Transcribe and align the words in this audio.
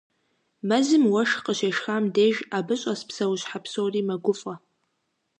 Мэзым 0.67 1.03
уэшх 1.11 1.39
къыщешхам 1.45 2.03
деж, 2.15 2.35
абы 2.57 2.75
щӏэс 2.81 3.01
псэущхьэ 3.07 3.59
псори 3.63 4.01
мэгуфӏэ. 4.07 4.55